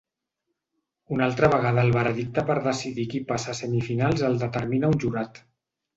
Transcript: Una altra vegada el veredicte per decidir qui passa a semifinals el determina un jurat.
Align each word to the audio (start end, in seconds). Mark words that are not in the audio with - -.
Una 1.17 1.27
altra 1.31 1.49
vegada 1.55 1.83
el 1.87 1.93
veredicte 1.97 2.45
per 2.49 2.57
decidir 2.69 3.07
qui 3.13 3.21
passa 3.33 3.53
a 3.53 3.59
semifinals 3.61 4.29
el 4.31 4.43
determina 4.47 4.91
un 4.95 4.99
jurat. 5.05 5.39